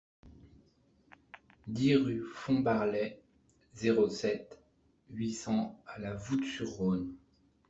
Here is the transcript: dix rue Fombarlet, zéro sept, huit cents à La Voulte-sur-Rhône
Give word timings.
dix 1.67 1.95
rue 1.95 2.23
Fombarlet, 2.33 3.21
zéro 3.75 4.09
sept, 4.09 4.59
huit 5.11 5.31
cents 5.33 5.79
à 5.85 5.99
La 5.99 6.15
Voulte-sur-Rhône 6.15 7.13